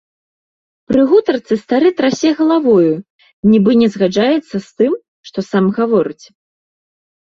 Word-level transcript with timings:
Пры 0.91 1.03
гутарцы 1.11 1.53
стары 1.65 1.89
трасе 1.99 2.29
галавою, 2.41 2.93
нібы 3.53 3.71
не 3.85 3.93
згаджаецца 3.99 4.57
з 4.67 4.67
тым, 4.83 5.01
што 5.31 5.39
сам 5.55 5.65
гаворыць. 5.81 6.23